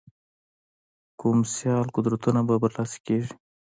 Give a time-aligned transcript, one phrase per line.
[1.19, 3.33] کوم سیال قدرتونه به برلاسي کېږي.